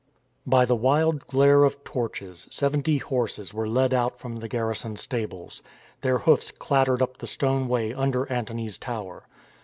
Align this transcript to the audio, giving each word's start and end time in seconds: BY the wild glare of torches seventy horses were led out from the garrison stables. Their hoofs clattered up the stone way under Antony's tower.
BY 0.47 0.65
the 0.65 0.75
wild 0.75 1.27
glare 1.27 1.63
of 1.63 1.83
torches 1.83 2.47
seventy 2.49 2.97
horses 2.97 3.53
were 3.53 3.67
led 3.69 3.93
out 3.93 4.17
from 4.17 4.37
the 4.37 4.47
garrison 4.47 4.95
stables. 4.95 5.61
Their 6.01 6.17
hoofs 6.17 6.49
clattered 6.49 7.03
up 7.03 7.17
the 7.19 7.27
stone 7.27 7.67
way 7.67 7.93
under 7.93 8.27
Antony's 8.31 8.79
tower. 8.79 9.27